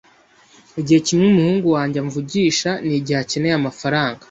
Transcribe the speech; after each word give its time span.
Igihe 0.79 0.99
kimwe 1.07 1.25
umuhungu 1.31 1.67
wanjye 1.75 1.97
amvugisha 2.03 2.71
ni 2.85 2.93
igihe 2.99 3.17
akeneye 3.23 3.53
amafaranga. 3.57 4.19